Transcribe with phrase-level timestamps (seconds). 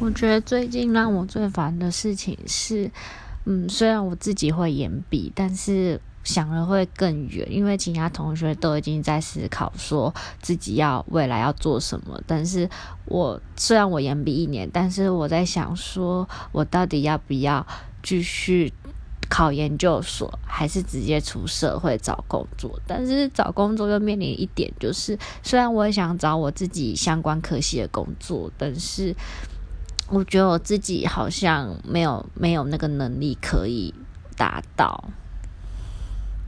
[0.00, 2.90] 我觉得最近让我最烦的事情是，
[3.44, 10.12] 嗯，虽然我自己会延毕，但是想了会更远，因为其他同学都已经在思考说
[10.42, 12.68] 自己要未来要做什么，但是
[13.06, 17.64] 我虽然我延毕一年，但是我在想说，我到底要不要
[18.02, 18.72] 继续
[19.30, 22.78] 考研究所，还是直接出社会找工作？
[22.86, 29.14] 但是找工作又面临一点，就是虽然我也想找我自己相关科系的工作，但是。
[30.08, 33.92] 我觉得我自己好像没有没有那个能力可以
[34.36, 35.04] 达到。